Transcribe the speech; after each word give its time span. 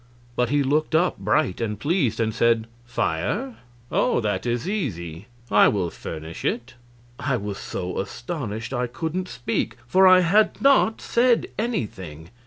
But 0.35 0.49
he 0.49 0.63
looked 0.63 0.95
up 0.95 1.19
bright 1.19 1.61
and 1.61 1.79
pleased, 1.79 2.19
and 2.19 2.33
said: 2.33 2.65
"Fire? 2.85 3.57
Oh, 3.91 4.19
that 4.19 4.47
is 4.47 4.67
easy; 4.67 5.27
I 5.51 5.67
will 5.67 5.91
furnish 5.91 6.43
it." 6.43 6.73
I 7.19 7.37
was 7.37 7.59
so 7.59 7.99
astonished 7.99 8.73
I 8.73 8.87
couldn't 8.87 9.27
speak; 9.29 9.75
for 9.85 10.07
I 10.07 10.21
had 10.21 10.59
not 10.59 11.01
said 11.01 11.49
anything. 11.59 12.31